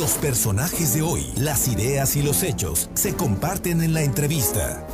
[0.00, 4.86] Los personajes de hoy, las ideas y los hechos se comparten en la entrevista.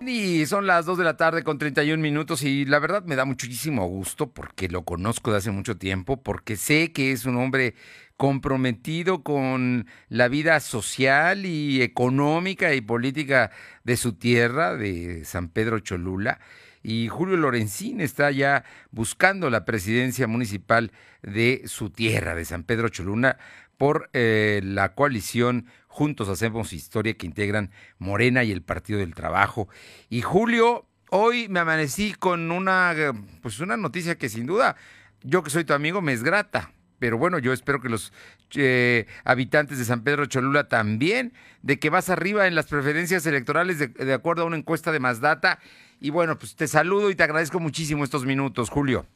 [0.00, 3.24] Y son las 2 de la tarde con 31 minutos y la verdad me da
[3.24, 7.74] muchísimo gusto porque lo conozco de hace mucho tiempo, porque sé que es un hombre
[8.16, 13.50] comprometido con la vida social y económica y política
[13.82, 16.38] de su tierra, de San Pedro Cholula.
[16.82, 20.92] Y Julio Lorenzín está ya buscando la presidencia municipal
[21.22, 23.38] de su tierra, de San Pedro Cholula,
[23.76, 29.68] por eh, la coalición Juntos Hacemos Historia que integran Morena y el Partido del Trabajo.
[30.08, 32.94] Y Julio, hoy me amanecí con una,
[33.42, 34.76] pues una noticia que sin duda,
[35.22, 36.72] yo que soy tu amigo, me es grata.
[37.00, 38.12] Pero bueno, yo espero que los
[38.54, 41.32] eh, habitantes de San Pedro Cholula también,
[41.62, 45.00] de que vas arriba en las preferencias electorales de, de acuerdo a una encuesta de
[45.00, 45.58] Mazdata.
[46.00, 49.06] Y bueno, pues te saludo y te agradezco muchísimo estos minutos, Julio.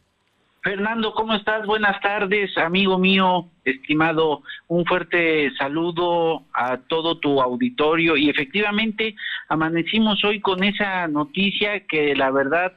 [0.64, 1.66] Fernando, ¿cómo estás?
[1.66, 4.42] Buenas tardes, amigo mío, estimado.
[4.68, 8.16] Un fuerte saludo a todo tu auditorio.
[8.16, 9.14] Y efectivamente,
[9.50, 12.72] amanecimos hoy con esa noticia que la verdad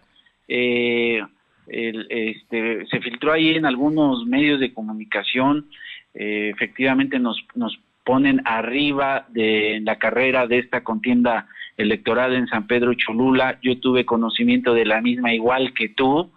[0.50, 1.22] eh,
[1.68, 5.68] este, se filtró ahí en algunos medios de comunicación.
[6.14, 12.68] Eh, efectivamente, nos, nos ponen arriba de la carrera de esta contienda electoral en San
[12.68, 13.60] Pedro Cholula.
[13.62, 16.32] Yo tuve conocimiento de la misma igual que tú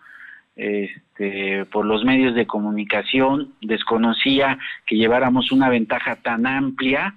[0.61, 7.15] este, por los medios de comunicación, desconocía que lleváramos una ventaja tan amplia,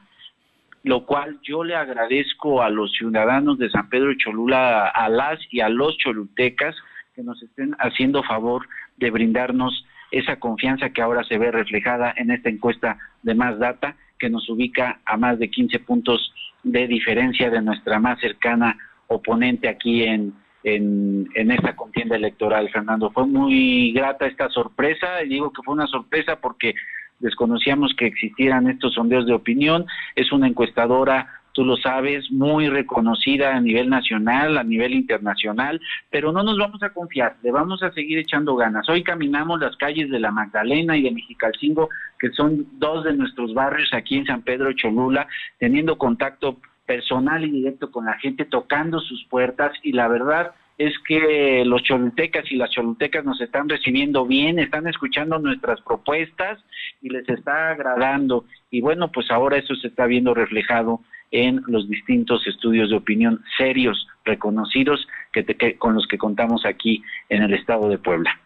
[0.83, 5.59] lo cual yo le agradezco a los ciudadanos de San Pedro Cholula, a las y
[5.59, 6.75] a los cholutecas,
[7.13, 12.31] que nos estén haciendo favor de brindarnos esa confianza que ahora se ve reflejada en
[12.31, 16.33] esta encuesta de más data, que nos ubica a más de 15 puntos
[16.63, 20.33] de diferencia de nuestra más cercana oponente aquí en,
[20.63, 23.11] en, en esta contienda electoral, Fernando.
[23.11, 26.73] Fue muy grata esta sorpresa, y digo que fue una sorpresa porque
[27.19, 29.85] desconocíamos que existieran estos sondeos de opinión.
[30.15, 35.79] Es una encuestadora, tú lo sabes, muy reconocida a nivel nacional, a nivel internacional,
[36.09, 38.89] pero no nos vamos a confiar, le vamos a seguir echando ganas.
[38.89, 41.89] Hoy caminamos las calles de la Magdalena y de Mexicalcingo,
[42.19, 45.27] que son dos de nuestros barrios aquí en San Pedro Cholula,
[45.59, 50.93] teniendo contacto personal y directo con la gente, tocando sus puertas y la verdad es
[51.07, 56.59] que los cholutecas y las cholutecas nos están recibiendo bien, están escuchando nuestras propuestas
[57.01, 58.45] y les está agradando.
[58.71, 61.01] Y bueno, pues ahora eso se está viendo reflejado
[61.33, 67.03] en los distintos estudios de opinión serios, reconocidos, que, que con los que contamos aquí
[67.27, 68.39] en el estado de Puebla.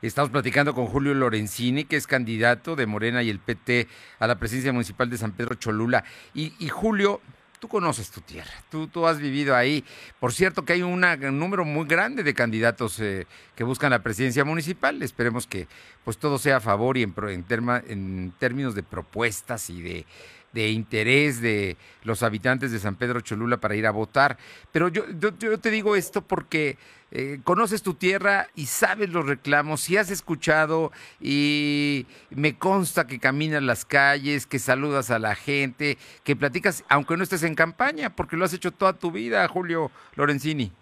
[0.00, 3.86] Estamos platicando con Julio Lorenzini, que es candidato de Morena y el PT
[4.18, 6.04] a la presidencia municipal de San Pedro Cholula.
[6.32, 7.20] Y, Julio,
[7.58, 9.84] tú conoces tu tierra, tú, tú has vivido ahí.
[10.18, 11.04] Por cierto que hay un
[11.38, 15.02] número muy grande de candidatos eh, que buscan la presidencia municipal.
[15.02, 15.68] Esperemos que
[16.04, 17.44] pues todo sea a favor y en, en,
[17.88, 20.06] en términos de propuestas y de,
[20.52, 24.36] de, interés de los habitantes de San Pedro Cholula para ir a votar.
[24.72, 26.76] Pero yo, yo, te digo esto porque
[27.12, 33.18] eh, conoces tu tierra y sabes los reclamos, si has escuchado y me consta que
[33.18, 38.10] caminas las calles, que saludas a la gente, que platicas, aunque no estés en campaña,
[38.10, 40.72] porque lo has hecho toda tu vida, Julio Lorenzini.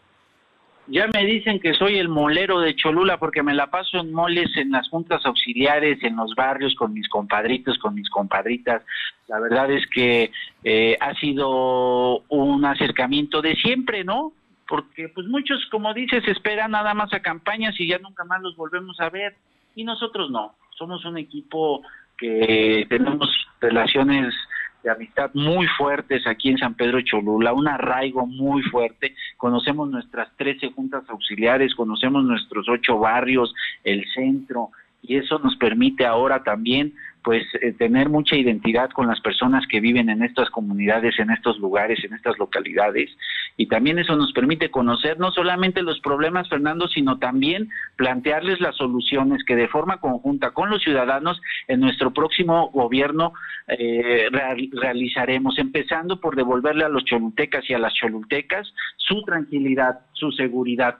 [0.90, 4.48] Ya me dicen que soy el molero de Cholula porque me la paso en moles
[4.56, 8.82] en las juntas auxiliares, en los barrios, con mis compadritos, con mis compadritas.
[9.28, 10.30] La verdad es que
[10.64, 14.32] eh, ha sido un acercamiento de siempre, ¿no?
[14.68, 18.54] porque pues muchos, como dices, esperan nada más a campañas y ya nunca más los
[18.54, 19.34] volvemos a ver.
[19.74, 21.82] Y nosotros no, somos un equipo
[22.18, 23.28] que tenemos
[23.60, 24.34] relaciones
[24.82, 30.36] de amistad muy fuertes aquí en San Pedro Cholula, un arraigo muy fuerte, conocemos nuestras
[30.36, 33.52] 13 juntas auxiliares, conocemos nuestros ocho barrios,
[33.82, 34.70] el centro,
[35.02, 39.80] y eso nos permite ahora también pues eh, tener mucha identidad con las personas que
[39.80, 43.10] viven en estas comunidades, en estos lugares, en estas localidades.
[43.56, 48.76] Y también eso nos permite conocer no solamente los problemas, Fernando, sino también plantearles las
[48.76, 53.32] soluciones que de forma conjunta con los ciudadanos en nuestro próximo gobierno
[53.66, 54.28] eh,
[54.72, 60.96] realizaremos, empezando por devolverle a los cholutecas y a las cholutecas su tranquilidad, su seguridad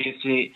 [0.00, 0.52] que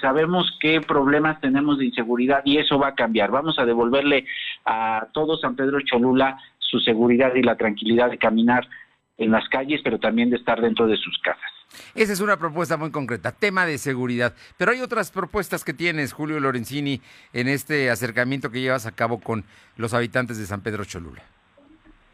[0.00, 3.30] sabemos qué problemas tenemos de inseguridad y eso va a cambiar.
[3.30, 4.24] Vamos a devolverle
[4.64, 8.68] a todo San Pedro Cholula su seguridad y la tranquilidad de caminar
[9.16, 11.50] en las calles, pero también de estar dentro de sus casas.
[11.94, 14.34] Esa es una propuesta muy concreta, tema de seguridad.
[14.56, 17.00] Pero hay otras propuestas que tienes, Julio Lorenzini,
[17.32, 19.44] en este acercamiento que llevas a cabo con
[19.76, 21.22] los habitantes de San Pedro Cholula.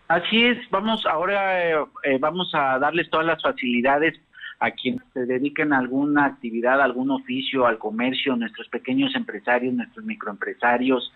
[0.08, 4.14] Así es, vamos ahora eh, eh, vamos a darles todas las facilidades
[4.66, 10.04] a quienes se dediquen a alguna actividad, algún oficio, al comercio, nuestros pequeños empresarios, nuestros
[10.04, 11.12] microempresarios,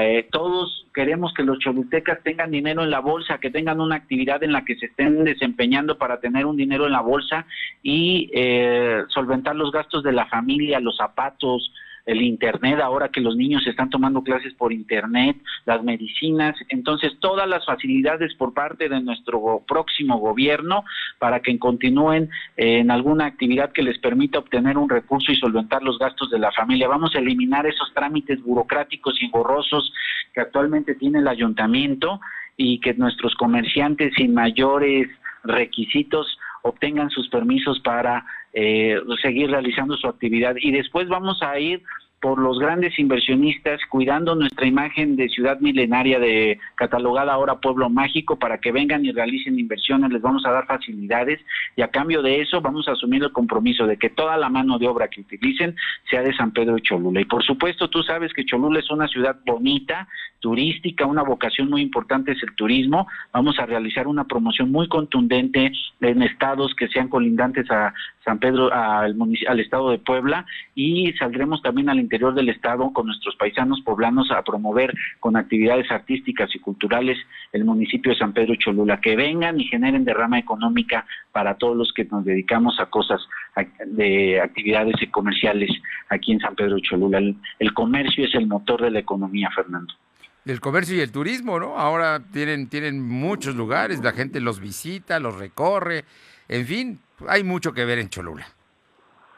[0.00, 4.42] Eh, todos queremos que los cholutecas tengan dinero en la bolsa, que tengan una actividad
[4.42, 7.46] en la que se estén desempeñando para tener un dinero en la bolsa
[7.82, 11.72] y eh, solventar los gastos de la familia, los zapatos,
[12.08, 17.46] el Internet, ahora que los niños están tomando clases por Internet, las medicinas, entonces todas
[17.46, 20.84] las facilidades por parte de nuestro próximo gobierno
[21.18, 25.82] para que continúen eh, en alguna actividad que les permita obtener un recurso y solventar
[25.82, 26.88] los gastos de la familia.
[26.88, 29.92] Vamos a eliminar esos trámites burocráticos y engorrosos
[30.32, 32.20] que actualmente tiene el ayuntamiento
[32.56, 35.08] y que nuestros comerciantes sin mayores
[35.44, 38.24] requisitos obtengan sus permisos para
[38.60, 40.56] eh, seguir realizando su actividad.
[40.60, 41.80] Y después vamos a ir
[42.20, 48.36] por los grandes inversionistas, cuidando nuestra imagen de ciudad milenaria, de catalogada ahora pueblo mágico,
[48.36, 51.38] para que vengan y realicen inversiones, les vamos a dar facilidades
[51.76, 54.80] y a cambio de eso vamos a asumir el compromiso de que toda la mano
[54.80, 55.76] de obra que utilicen
[56.10, 57.20] sea de San Pedro y Cholula.
[57.20, 60.08] Y por supuesto, tú sabes que Cholula es una ciudad bonita,
[60.40, 63.06] turística, una vocación muy importante es el turismo.
[63.32, 67.92] Vamos a realizar una promoción muy contundente en estados que sean colindantes a
[68.24, 70.44] San Pedro, al, estado de Puebla
[70.74, 75.90] y saldremos también al interior del estado con nuestros paisanos poblanos a promover con actividades
[75.90, 77.18] artísticas y culturales
[77.52, 81.92] el municipio de San Pedro Cholula, que vengan y generen derrama económica para todos los
[81.92, 83.20] que nos dedicamos a cosas
[83.86, 85.70] de actividades comerciales
[86.10, 87.18] aquí en San Pedro Cholula.
[87.58, 89.94] el comercio es el motor de la economía, Fernando
[90.48, 91.76] del comercio y el turismo, ¿no?
[91.76, 96.06] Ahora tienen, tienen muchos lugares, la gente los visita, los recorre,
[96.48, 98.46] en fin, hay mucho que ver en Cholula.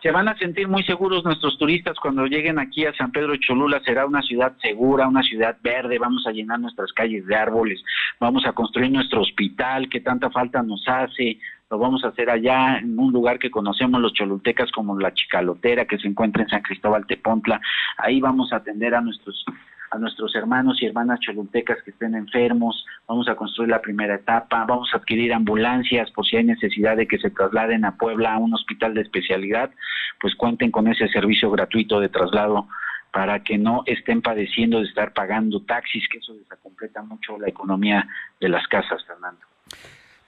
[0.01, 3.83] Se van a sentir muy seguros nuestros turistas cuando lleguen aquí a San Pedro Cholula.
[3.85, 5.99] Será una ciudad segura, una ciudad verde.
[5.99, 7.83] Vamos a llenar nuestras calles de árboles.
[8.21, 11.39] Vamos a construir nuestro hospital que tanta falta nos hace.
[11.71, 15.85] Lo vamos a hacer allá en un lugar que conocemos los cholultecas como la Chicalotera
[15.85, 17.61] que se encuentra en San Cristóbal Tepontla.
[17.99, 19.45] Ahí vamos a atender a nuestros
[19.91, 24.65] a nuestros hermanos y hermanas cholultecas que estén enfermos, vamos a construir la primera etapa,
[24.65, 28.39] vamos a adquirir ambulancias por si hay necesidad de que se trasladen a Puebla a
[28.39, 29.71] un hospital de especialidad,
[30.21, 32.69] pues cuenten con ese servicio gratuito de traslado
[33.13, 38.07] para que no estén padeciendo de estar pagando taxis, que eso desacompleta mucho la economía
[38.41, 39.41] de las casas, Fernando.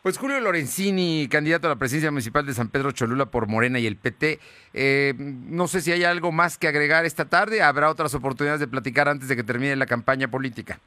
[0.03, 3.87] Pues Julio Lorenzini, candidato a la presidencia municipal de San Pedro Cholula por Morena y
[3.87, 4.41] el PT.
[4.75, 7.63] Eh, no sé si hay algo más que agregar esta tarde.
[7.63, 10.81] Habrá otras oportunidades de platicar antes de que termine la campaña política.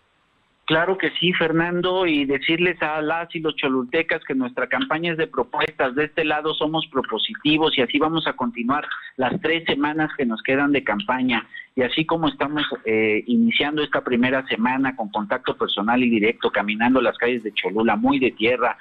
[0.66, 5.18] Claro que sí, Fernando, y decirles a las y los cholultecas que nuestra campaña es
[5.18, 5.96] de propuestas.
[5.96, 8.86] De este lado somos propositivos y así vamos a continuar
[9.16, 11.48] las tres semanas que nos quedan de campaña.
[11.76, 17.00] Y así como estamos eh, iniciando esta primera semana con contacto personal y directo, caminando
[17.00, 18.76] las calles de Cholula, muy de tierra,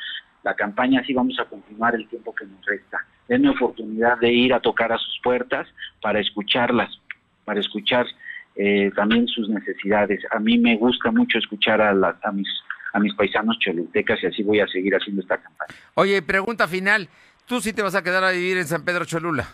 [0.44, 2.98] la campaña así vamos a continuar el tiempo que nos resta.
[3.26, 5.66] Denme oportunidad de ir a tocar a sus puertas
[6.00, 7.00] para escucharlas,
[7.44, 8.06] para escuchar
[8.54, 10.20] eh, también sus necesidades.
[10.30, 11.90] A mí me gusta mucho escuchar a,
[12.22, 12.48] a mis
[12.92, 15.74] a mis paisanos cholutecas y así voy a seguir haciendo esta campaña.
[15.94, 17.08] Oye, pregunta final,
[17.44, 19.48] ¿tú sí te vas a quedar a vivir en San Pedro Cholula?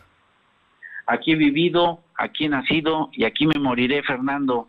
[1.07, 4.69] Aquí he vivido, aquí he nacido y aquí me moriré, Fernando.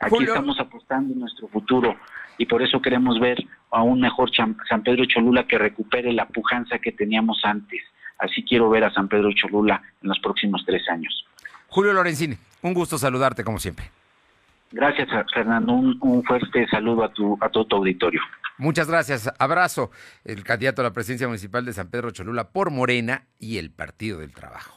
[0.00, 1.96] Aquí estamos apostando en nuestro futuro
[2.36, 3.38] y por eso queremos ver
[3.70, 7.82] a un mejor San Pedro Cholula que recupere la pujanza que teníamos antes.
[8.18, 11.24] Así quiero ver a San Pedro Cholula en los próximos tres años.
[11.68, 13.90] Julio Lorenzini, un gusto saludarte como siempre.
[14.72, 15.72] Gracias, Fernando.
[15.72, 18.20] Un, fuerte saludo a, tu, a todo tu auditorio.
[18.58, 19.32] Muchas gracias.
[19.38, 19.90] Abrazo.
[20.24, 24.18] El candidato a la presidencia municipal de San Pedro Cholula por Morena y el Partido
[24.18, 24.76] del Trabajo.